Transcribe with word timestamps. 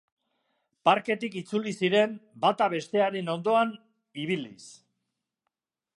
Parketik 0.87 1.37
itzuli 1.41 1.73
ziren, 1.83 2.17
bata 2.45 2.69
bestearen 2.75 3.31
ondoan 3.35 3.75
ibiliz. 4.25 4.67